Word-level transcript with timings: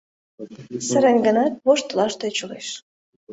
Сырен 0.87 1.17
гынат, 1.25 1.53
воштылаш 1.65 2.13
тӧчылеш. 2.19 2.67